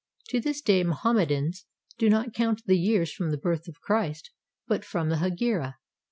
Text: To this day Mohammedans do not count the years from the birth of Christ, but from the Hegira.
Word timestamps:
To 0.29 0.41
this 0.41 0.61
day 0.61 0.83
Mohammedans 0.83 1.67
do 1.99 2.09
not 2.09 2.33
count 2.33 2.63
the 2.65 2.75
years 2.75 3.13
from 3.13 3.29
the 3.29 3.37
birth 3.37 3.67
of 3.67 3.79
Christ, 3.81 4.31
but 4.67 4.83
from 4.83 5.09
the 5.09 5.17
Hegira. 5.17 5.75